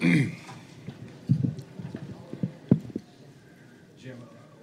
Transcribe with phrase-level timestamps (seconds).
[0.00, 0.32] Jim, a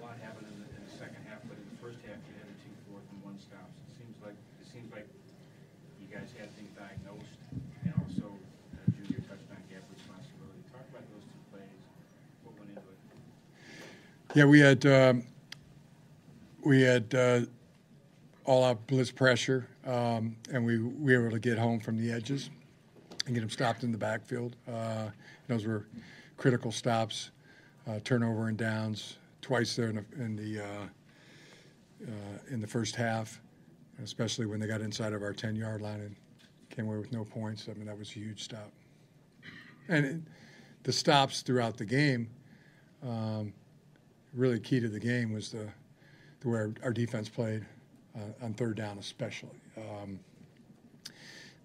[0.02, 0.66] lot happened in the,
[0.98, 3.70] second half, but in the first half, you had a two fourth and one stops.
[3.86, 5.06] It seems like, it seems like
[6.02, 7.38] you guys had things diagnosed
[7.86, 8.90] and also uh,
[9.94, 10.58] responsibility.
[10.74, 11.70] Talk about those two plays,
[12.42, 12.98] what went into it.
[14.34, 15.22] Yeah, we had um,
[16.64, 17.42] we had uh,
[18.44, 22.10] all out blitz pressure, um, and we, we were able to get home from the
[22.10, 22.50] edges
[23.28, 24.56] and get them stopped in the backfield.
[24.66, 25.10] Uh,
[25.46, 25.86] those were
[26.36, 27.30] critical stops,
[27.86, 30.86] uh, turnover and downs twice there in the in the, uh,
[32.06, 33.40] uh, in the first half,
[34.02, 36.16] especially when they got inside of our ten yard line and
[36.70, 37.68] came away with no points.
[37.70, 38.72] I mean that was a huge stop,
[39.88, 40.20] and it,
[40.82, 42.30] the stops throughout the game.
[43.02, 43.52] Um,
[44.34, 45.68] really key to the game was the,
[46.40, 47.64] the way our, our defense played
[48.16, 49.60] uh, on third down, especially.
[49.76, 50.18] Um,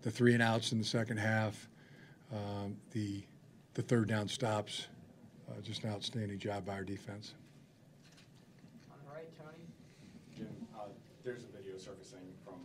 [0.04, 1.68] the three and outs in the second half,
[2.32, 3.24] um, the
[3.74, 4.88] the third down stops,
[5.50, 7.34] uh, just an outstanding job by our defense.
[8.92, 9.64] On the right, Tony.
[10.38, 10.82] Jim, uh,
[11.24, 12.56] there's a video surfacing from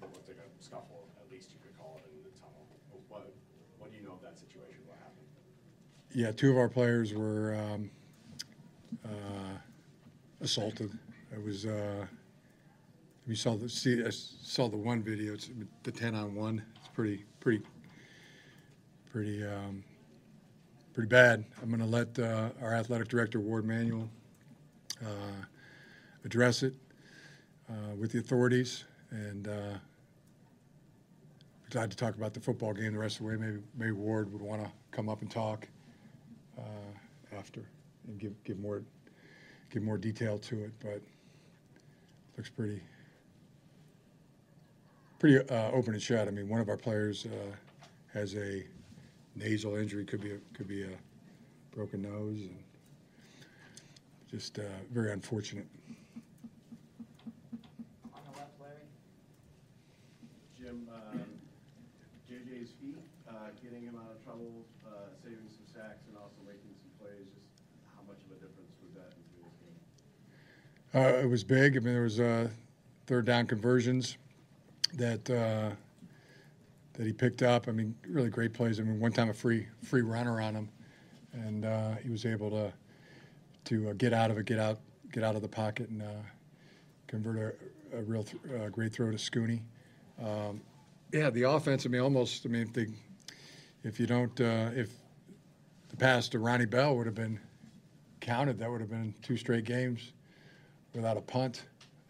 [0.00, 2.66] what looks like a scuffle, at least you could call it, in the tunnel.
[3.08, 3.32] What,
[3.78, 4.82] what do you know of that situation?
[4.86, 5.26] What happened?
[6.12, 7.90] Yeah, two of our players were um,
[9.04, 9.56] uh,
[10.42, 10.90] assaulted.
[11.32, 11.64] It was.
[13.20, 15.34] Uh, we saw the see, I saw the one video.
[15.34, 15.50] It's
[15.82, 16.62] the ten on one.
[16.76, 17.62] It's pretty pretty
[19.10, 19.82] pretty um,
[20.92, 21.44] pretty bad.
[21.62, 24.08] I'm going to let uh, our athletic director Warde Manuel
[25.02, 25.44] uh,
[26.24, 26.74] address it
[27.68, 29.74] uh, with the authorities, and uh,
[31.70, 33.36] glad to talk about the football game the rest of the way.
[33.36, 35.68] Maybe maybe Warde would want to come up and talk
[36.58, 37.64] uh, after
[38.08, 38.82] and give give more
[39.70, 41.00] give more detail to it, but
[42.36, 42.80] looks pretty
[45.20, 46.26] pretty uh, open and shut.
[46.26, 47.54] I mean, one of our players uh,
[48.18, 48.64] has a
[49.36, 50.96] nasal injury, could be a, could be a
[51.72, 52.56] broken nose, and
[54.28, 55.66] just uh, very unfortunate.
[58.14, 58.80] On the left, Larry.
[60.58, 61.20] Jim, um,
[62.28, 62.96] JJ's feet,
[63.28, 63.32] uh,
[63.62, 67.62] getting him out of trouble, uh, saving some sacks and also making some plays, just
[67.94, 71.20] how much of a difference was that in today's game?
[71.20, 71.76] Uh, it was big.
[71.76, 72.48] I mean, there was uh,
[73.06, 74.16] third down conversions
[74.94, 75.74] that uh,
[76.94, 77.68] that he picked up.
[77.68, 78.80] I mean, really great plays.
[78.80, 80.68] I mean, one time a free free runner on him,
[81.32, 82.72] and uh, he was able to
[83.66, 84.78] to uh, get out of it, get out
[85.12, 86.22] get out of the pocket, and uh,
[87.06, 87.56] convert
[87.92, 89.60] a, a real th- uh, great throw to Scooney.
[90.22, 90.60] Um,
[91.12, 91.86] yeah, the offense.
[91.86, 92.46] I mean, almost.
[92.46, 92.86] I mean, if they
[93.82, 94.90] if you don't uh, if
[95.88, 97.40] the pass to Ronnie Bell would have been
[98.20, 100.12] counted, that would have been two straight games
[100.94, 101.64] without a punt.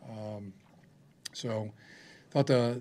[0.08, 0.52] Um,
[1.32, 1.70] so,
[2.30, 2.80] thought the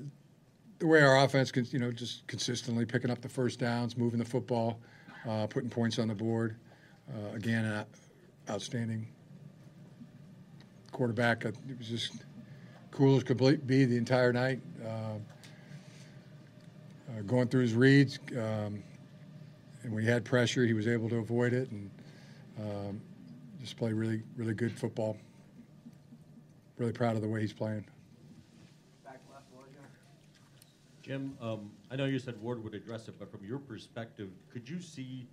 [0.80, 4.18] the way our offense, can, you know, just consistently picking up the first downs, moving
[4.18, 4.80] the football,
[5.28, 6.56] uh, putting points on the board.
[7.10, 7.86] Uh, again, an
[8.50, 9.06] outstanding
[10.92, 11.44] quarterback.
[11.44, 12.24] It was just
[12.92, 14.62] cool as could be the entire night.
[14.86, 15.16] Uh,
[17.10, 18.84] uh, going through his reads, um,
[19.84, 21.90] and when he had pressure, he was able to avoid it and
[22.60, 23.02] um,
[23.62, 25.18] just play really, really good football.
[26.78, 27.86] Really proud of the way he's playing.
[29.04, 29.68] Back left, Rojo.
[31.10, 34.70] Jim, um, I know you said Warde would address it, but from your perspective, could
[34.70, 35.28] you see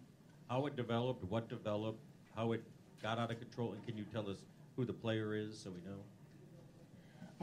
[0.48, 2.00] how it developed, what developed,
[2.34, 2.62] how it
[3.02, 4.38] got out of control, and can you tell us
[4.74, 5.98] who the player is so we know?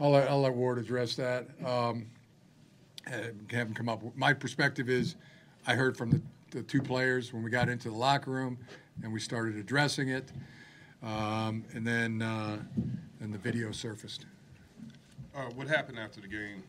[0.00, 1.46] I'll let, I'll let Warde address that.
[1.64, 2.06] Um,
[3.06, 4.02] have him come up.
[4.16, 5.14] My perspective is,
[5.68, 6.20] I heard from the,
[6.50, 8.58] the two players when we got into the locker room,
[9.04, 10.32] and we started addressing it,
[11.04, 12.58] um, and then uh,
[13.20, 14.26] and the video surfaced.
[15.36, 16.64] Uh, what happened after the game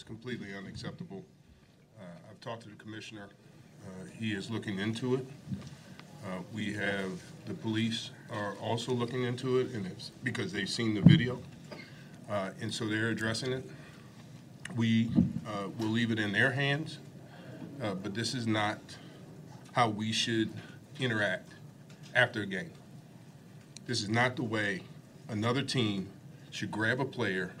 [0.00, 1.22] is completely unacceptable.
[1.98, 3.28] Uh, I've talked to the commissioner.
[3.84, 5.26] Uh, he is looking into it.
[6.24, 10.94] Uh, we have the police are also looking into it, and it's because they've seen
[10.94, 11.38] the video,
[12.30, 13.62] uh, and so they're addressing it.
[14.74, 15.10] We
[15.46, 16.98] uh, will leave it in their hands,
[17.82, 18.78] uh, but this is not
[19.72, 20.50] how we should
[20.98, 21.50] interact
[22.14, 22.72] after a game.
[23.86, 24.80] This is not the way
[25.28, 26.08] another team
[26.50, 27.52] should grab a player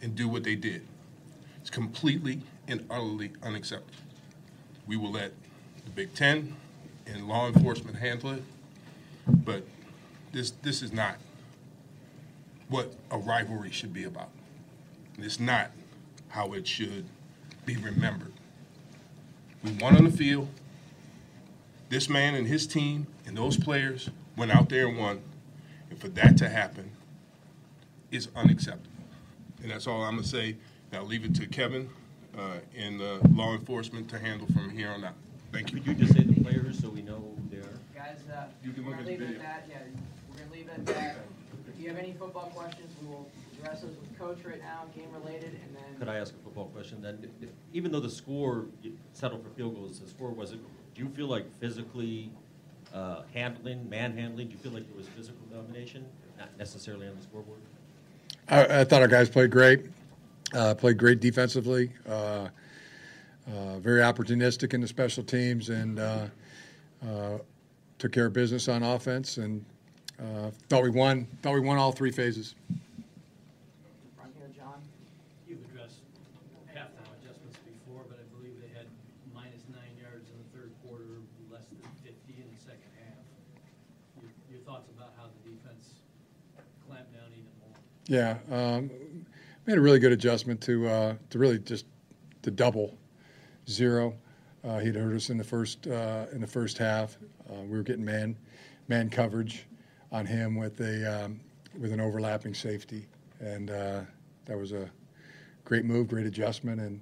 [0.00, 0.86] and do what they did.
[1.60, 3.94] It's completely and utterly unacceptable.
[4.86, 5.32] We will let
[5.84, 6.54] the Big Ten
[7.06, 8.42] and law enforcement handle it,
[9.26, 9.64] but
[10.32, 11.16] this, this is not
[12.68, 14.30] what a rivalry should be about.
[15.18, 15.70] It's not
[16.28, 17.06] how it should
[17.64, 18.32] be remembered.
[19.64, 20.48] We won on the field.
[21.88, 25.20] This man and his team and those players went out there and won.
[25.90, 26.90] And for that to happen
[28.10, 28.84] is unacceptable.
[29.62, 30.56] And that's all I'm going to say.
[30.92, 31.88] Now leave it to Kevin
[32.36, 35.14] uh, and uh, law enforcement to handle from here on out.
[35.52, 35.78] Thank you.
[35.80, 37.70] Could you just say the players so we know who they are?
[37.94, 39.78] Guys, uh, You can we're look gonna at the leave it at that, yeah,
[40.30, 41.16] we're gonna leave it at that.
[41.74, 43.28] If you have any football questions, we will
[43.60, 45.98] address those with coach right now, game related, and then.
[45.98, 47.18] Could I ask a football question then?
[47.40, 48.66] If- Even though the score
[49.14, 50.62] settled for field goals, the score wasn't,
[50.94, 52.30] do you feel like physically
[52.94, 56.04] uh, handling, manhandling, do you feel like it was physical domination,
[56.38, 57.58] not necessarily on the scoreboard?
[58.48, 59.86] I, I thought our guys played great.
[60.54, 61.92] Uh, played great defensively.
[62.08, 62.48] Uh,
[63.48, 66.26] uh, very opportunistic in the special teams and uh,
[67.06, 67.38] uh,
[67.98, 69.36] took care of business on offense.
[69.38, 69.64] And
[70.18, 71.26] uh, thought we won.
[71.42, 72.54] Thought we won all three phases.
[74.16, 74.80] Front here, John.
[75.48, 76.00] You've addressed
[76.74, 78.86] halftime adjustments before, but I believe they had
[79.34, 81.04] minus nine yards in the third quarter,
[81.52, 83.20] less than fifty in the second half.
[84.20, 85.92] Your- Your thoughts about how the defense
[86.88, 87.76] clamped down even more?
[88.08, 88.90] Yeah, um,
[89.68, 91.84] made a really good adjustment to uh, to really just
[92.40, 92.96] to double
[93.68, 94.14] zero.
[94.64, 97.18] Uh, he'd hurt us in the first uh, in the first half.
[97.50, 98.34] Uh, we were getting man
[98.88, 99.66] man coverage
[100.10, 101.38] on him with a um,
[101.78, 103.06] with an overlapping safety,
[103.40, 104.00] and uh,
[104.46, 104.90] that was a
[105.66, 106.98] great move, great adjustment, and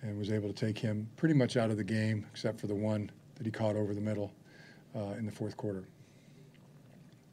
[0.00, 2.74] and was able to take him pretty much out of the game, except for the
[2.74, 4.32] one that he caught over the middle
[4.96, 5.84] uh, in the fourth quarter.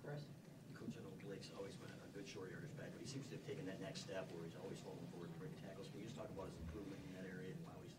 [0.04, 0.26] Chris?
[0.74, 3.38] Coach, I know Blake's always been a good short yardage back, but he seems to
[3.38, 5.88] have taken that next step where he's always falling forward to break tackles.
[5.94, 7.94] Can you just talk about his improvement in that area and how he's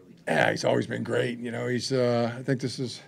[0.00, 0.16] really?
[0.30, 1.40] Yeah, he's always been great.
[1.40, 1.90] You know, he's.
[1.90, 3.00] Uh, I think this is.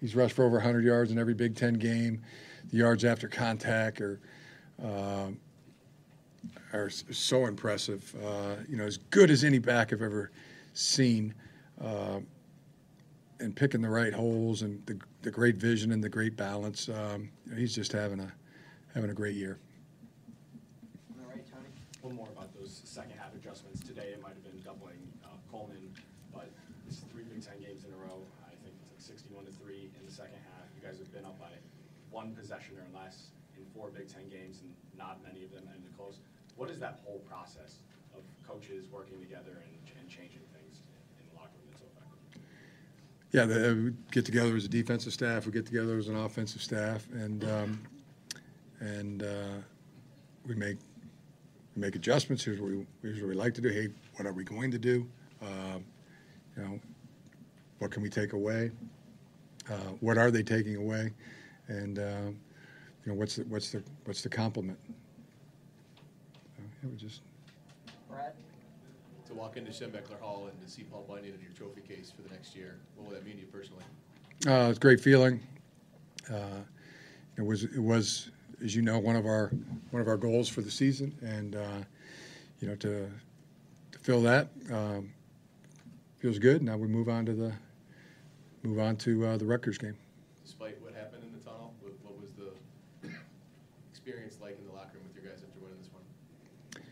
[0.00, 2.22] He's rushed for over 100 yards in every Big Ten game.
[2.70, 4.20] The yards after contact are
[4.80, 5.40] um
[6.72, 8.14] are so impressive.
[8.24, 10.30] Uh, you know, as good as any back I've ever
[10.74, 11.34] seen,
[11.82, 12.20] uh,
[13.40, 16.88] and picking the right holes and the, the great vision and the great balance.
[16.88, 18.32] Um, you know, he's just having a
[18.94, 19.58] having a great year.
[21.10, 21.66] On the right, Tony?
[22.02, 23.80] One more about those second half adjustments.
[23.80, 25.92] Today, it might have been doubling uh, Coleman,
[26.32, 26.50] but
[26.86, 28.20] it's three Big Ten games in a row.
[28.46, 30.66] I think it's like sixty-one to three in the second half.
[30.76, 31.52] You guys have been up by
[32.10, 35.90] one possession or less in four Big Ten games, and not many of them ended
[35.96, 36.18] close.
[36.56, 37.82] What is that whole process
[38.14, 40.82] of coaches working together and, and changing things
[41.20, 42.42] in the locker room that's so effective?
[43.30, 45.46] Yeah, the, we get together as a defensive staff.
[45.46, 47.80] We get together as an offensive staff, and um,
[48.80, 49.60] and uh,
[50.46, 50.78] we make
[51.76, 52.42] we make adjustments.
[52.44, 53.68] Here's what we here's what we like to do.
[53.68, 55.06] Hey, what are we going to do?
[55.42, 55.84] Um,
[56.58, 56.80] you know,
[57.78, 58.70] what can we take away?
[59.70, 61.12] Uh, what are they taking away?
[61.68, 62.30] And uh,
[63.04, 64.78] you know, what's the what's the what's the compliment?
[66.56, 67.22] So, yeah, we just
[68.10, 68.32] Brad?
[69.26, 72.22] to walk into Schembechler Hall and to see Paul Bunyan in your trophy case for
[72.22, 72.78] the next year?
[72.96, 73.84] What would that mean to you personally?
[74.46, 75.40] Uh, it's a great feeling.
[76.32, 76.62] Uh,
[77.36, 78.30] it was it was
[78.64, 79.52] as you know one of our
[79.90, 81.82] one of our goals for the season, and uh,
[82.60, 83.10] you know to
[83.92, 85.12] to fill that um,
[86.18, 86.62] feels good.
[86.62, 87.52] Now we move on to the
[88.62, 89.96] move on to uh, the Rutgers game.
[90.44, 93.10] Despite what happened in the tunnel, what, what was the
[93.90, 96.82] experience like in the locker room with your guys after winning this one?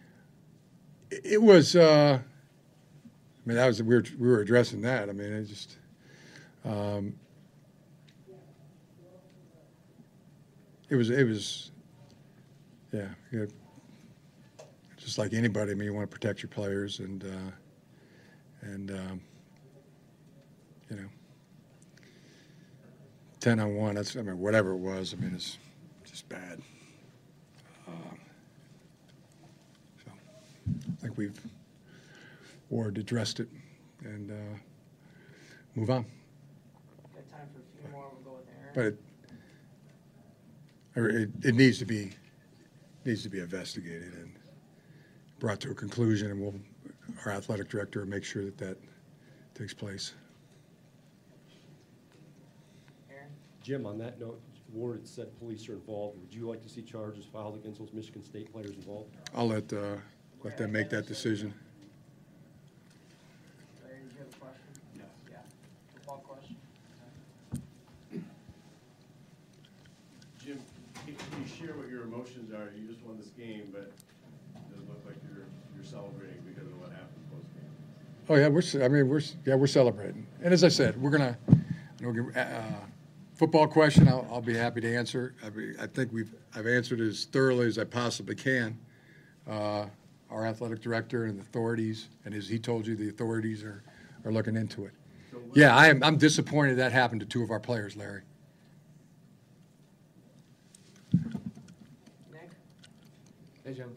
[1.11, 1.77] It, it was.
[1.77, 5.09] Uh, I mean, that was we were we were addressing that.
[5.09, 5.77] I mean, it just.
[6.65, 7.15] Um,
[10.89, 11.71] it was it was
[12.93, 13.45] yeah, yeah
[14.97, 17.51] just like anybody i mean you want to protect your players and uh,
[18.73, 19.21] and um,
[20.91, 21.09] you know
[23.41, 25.59] 10 on 1 that's i mean whatever it was i mean it's
[26.05, 26.61] just bad.
[27.87, 28.19] Um,
[30.05, 30.11] so
[30.67, 31.39] i think we've
[32.71, 33.49] ward addressed it.
[34.05, 34.59] And uh,
[35.75, 36.05] move on.
[37.15, 38.99] Got time for a few more, we'll go with Aaron.
[40.95, 42.13] but it, it, it needs to be
[43.05, 44.33] needs to be investigated and
[45.39, 46.55] brought to a conclusion, and we'll
[47.25, 48.79] our athletic director will make sure that that
[49.55, 50.15] takes place.
[53.63, 54.41] Jim, on that note,
[54.73, 56.21] Warde said police are involved.
[56.21, 59.17] Would you like to see charges filed against those Michigan State players involved?
[59.35, 59.97] I'll let uh,
[60.45, 61.53] let them make that decision.
[63.85, 64.63] Larry, did you have a question?
[64.95, 65.07] Yes.
[65.29, 65.39] Yeah.
[65.95, 66.57] Football question?
[70.45, 70.61] Jim,
[71.05, 72.71] can can you share what your emotions are?
[72.79, 73.91] You just won this game, but
[74.55, 77.71] it doesn't look like you're, you're celebrating because of what happened post-game.
[78.29, 78.63] Oh yeah, we're.
[78.63, 79.23] ce- I mean, we're.
[79.45, 80.27] Yeah, we're celebrating.
[80.43, 81.39] And as I said, we're gonna.
[82.01, 82.85] You know, uh,
[83.35, 84.07] football question.
[84.09, 85.35] I'll, I'll be happy to answer.
[85.45, 86.35] I, be, I think we've.
[86.55, 88.79] I've answered as thoroughly as I possibly can.
[89.49, 89.87] Uh,
[90.31, 93.85] our athletic director and the authorities, and as he told you, the authorities are,
[94.25, 94.93] are looking into it.
[95.55, 96.03] Yeah, I am.
[96.03, 98.23] I'm disappointed that happened to two of our players, Larry.
[102.33, 102.51] Nick?
[103.65, 103.97] Hey, Jim.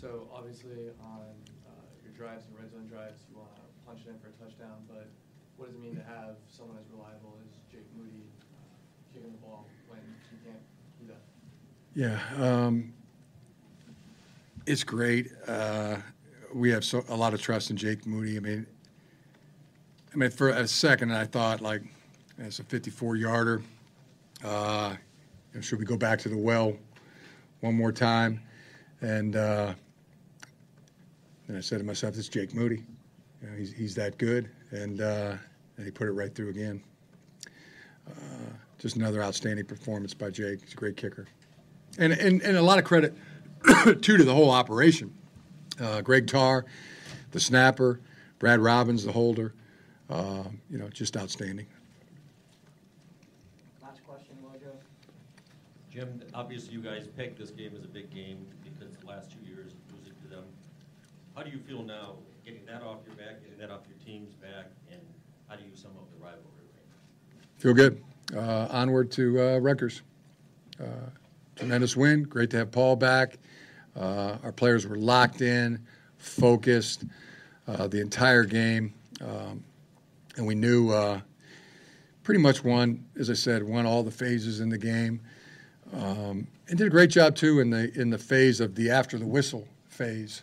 [0.00, 1.26] So obviously on
[1.66, 1.70] uh,
[2.04, 4.84] your drives and red zone drives, you want to punch it in for a touchdown,
[4.86, 5.10] but
[5.56, 8.22] what does it mean to have someone as reliable as Jake Moody
[8.54, 9.98] uh, kicking the ball when
[10.30, 10.62] you can't
[11.00, 11.20] do that?
[11.96, 12.92] Yeah, um,
[14.66, 15.32] it's great.
[15.48, 15.96] Uh,
[16.54, 18.36] we have so, a lot of trust in Jake Moody.
[18.36, 18.66] I mean,
[20.14, 21.82] I mean, for a second, I thought like
[22.38, 23.62] it's a 54 yarder.
[24.44, 24.94] Uh,
[25.52, 26.76] you know, should we go back to the well
[27.62, 28.40] one more time?
[29.00, 29.74] And uh,
[31.48, 32.84] then I said to myself, "This is Jake Moody.
[33.42, 35.34] You know, he's he's that good." And uh,
[35.76, 36.82] and he put it right through again.
[38.08, 40.60] Uh, just another outstanding performance by Jake.
[40.62, 41.26] He's a great kicker
[41.98, 43.14] and, and, and a lot of credit
[44.02, 45.12] too to the whole operation.
[45.80, 46.64] Uh, Greg Tarr,
[47.32, 48.00] the snapper,
[48.38, 49.54] Brad Robbins, the holder.
[50.08, 51.66] Uh, you know, just outstanding.
[53.82, 54.72] Last question, Mojo.
[55.90, 59.46] Jim, obviously you guys picked this game as a big game because the last two
[59.46, 60.44] years losing to them.
[61.38, 64.34] How do you feel now, getting that off your back, getting that off your team's
[64.34, 65.00] back, and
[65.46, 66.42] how do you sum up the rivalry?
[67.58, 68.02] Feel good.
[68.36, 70.02] Uh, onward to uh, Rutgers.
[70.80, 71.10] Uh,
[71.54, 72.24] tremendous win.
[72.24, 73.38] Great to have Paul back.
[73.94, 77.04] Uh, our players were locked in, focused
[77.68, 79.62] uh, the entire game, um,
[80.36, 81.20] and we knew uh,
[82.24, 83.04] pretty much won.
[83.16, 85.20] As I said, won all the phases in the game,
[85.92, 89.18] um, and did a great job too in the in the phase of the after
[89.18, 90.42] the whistle phase.